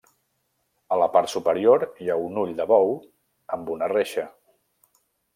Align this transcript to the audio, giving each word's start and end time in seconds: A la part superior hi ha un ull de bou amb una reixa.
A 0.95 0.97
la 0.99 1.07
part 1.15 1.29
superior 1.33 1.83
hi 2.05 2.09
ha 2.09 2.15
un 2.29 2.39
ull 2.43 2.53
de 2.59 2.67
bou 2.71 2.89
amb 3.57 3.69
una 3.75 3.91
reixa. 3.93 4.25